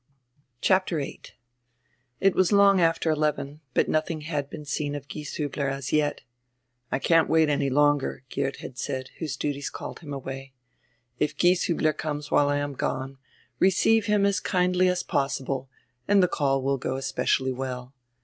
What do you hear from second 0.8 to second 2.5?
VIII IT